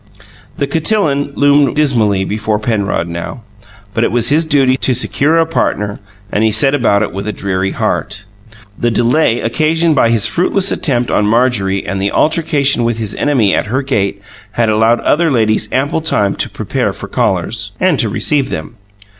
The 0.57 0.65
cotillon 0.65 1.31
loomed 1.35 1.75
dismally 1.75 2.23
before 2.23 2.57
Penrod 2.57 3.07
now; 3.07 3.43
but 3.93 4.03
it 4.03 4.11
was 4.11 4.29
his 4.29 4.45
duty 4.47 4.75
to 4.77 4.95
secure 4.95 5.37
a 5.37 5.45
partner 5.45 5.99
and 6.31 6.43
he 6.43 6.51
set 6.51 6.73
about 6.73 7.03
it 7.03 7.11
with 7.11 7.27
a 7.27 7.31
dreary 7.31 7.69
heart. 7.69 8.23
The 8.75 8.89
delay 8.89 9.41
occasioned 9.41 9.93
by 9.93 10.09
his 10.09 10.25
fruitless 10.25 10.71
attempt 10.71 11.11
on 11.11 11.27
Marjorie 11.27 11.85
and 11.85 12.01
the 12.01 12.11
altercation 12.11 12.83
with 12.83 12.97
his 12.97 13.13
enemy 13.13 13.53
at 13.53 13.67
her 13.67 13.83
gate 13.83 14.23
had 14.53 14.69
allowed 14.69 15.01
other 15.01 15.29
ladies 15.29 15.69
ample 15.71 16.01
time 16.01 16.33
to 16.37 16.49
prepare 16.49 16.93
for 16.93 17.07
callers 17.07 17.73
and 17.79 17.99
to 17.99 18.09
receive 18.09 18.49
them. 18.49 18.77